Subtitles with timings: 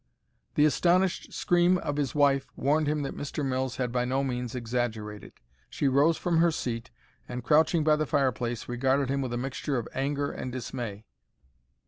[0.55, 3.45] The astonished scream of his wife warned him that Mr.
[3.45, 5.33] Mills had by no means exaggerated.
[5.69, 6.89] She rose from her seat
[7.29, 11.05] and, crouching by the fireplace, regarded him with a mixture of anger and dismay.